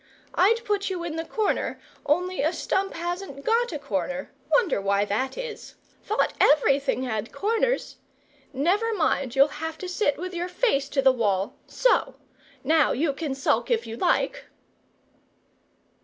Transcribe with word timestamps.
I'd 0.33 0.65
put 0.65 0.89
you 0.89 1.03
in 1.03 1.15
the 1.15 1.23
corner, 1.25 1.79
only 2.07 2.41
a 2.41 2.51
stump 2.53 2.95
hasn't 2.95 3.45
got 3.45 3.71
a 3.71 3.77
corner 3.77 4.31
wonder 4.51 4.81
why 4.81 5.05
that 5.05 5.37
is? 5.37 5.75
Thought 6.03 6.33
everything 6.39 7.03
had 7.03 7.31
corners. 7.31 7.97
Never 8.51 8.95
mind, 8.95 9.35
you'll 9.35 9.47
have 9.61 9.77
to 9.77 9.87
sit 9.87 10.17
with 10.17 10.33
your 10.33 10.49
face 10.49 10.89
to 10.89 11.03
the 11.03 11.11
wall 11.11 11.53
SO. 11.67 12.15
Now 12.63 12.93
you 12.93 13.13
can 13.13 13.35
sulk 13.35 13.69
if 13.69 13.85
you 13.85 13.95
like!" 13.95 14.45